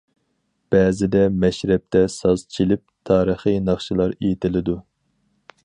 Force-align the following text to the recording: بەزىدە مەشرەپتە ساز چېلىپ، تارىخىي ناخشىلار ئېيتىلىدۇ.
بەزىدە 0.75 1.19
مەشرەپتە 1.43 2.01
ساز 2.13 2.43
چېلىپ، 2.55 2.83
تارىخىي 3.11 3.61
ناخشىلار 3.69 4.17
ئېيتىلىدۇ. 4.19 4.79